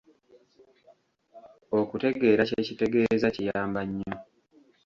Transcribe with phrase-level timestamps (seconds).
[1.79, 4.13] Okutegeera kye kitegeeza kiyamba nnyo.